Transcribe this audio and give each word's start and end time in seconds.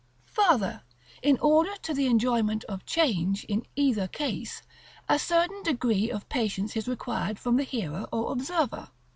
§XXXV. 0.33 0.35
Farther: 0.35 0.83
in 1.21 1.37
order 1.39 1.75
to 1.83 1.93
the 1.93 2.07
enjoyment 2.07 2.63
of 2.63 2.79
the 2.79 2.85
change 2.87 3.43
in 3.43 3.67
either 3.75 4.07
case, 4.07 4.63
a 5.07 5.19
certain 5.19 5.61
degree 5.61 6.09
of 6.09 6.27
patience 6.27 6.75
is 6.75 6.87
required 6.87 7.37
from 7.37 7.55
the 7.57 7.63
hearer 7.63 8.07
or 8.11 8.31
observer. 8.31 8.89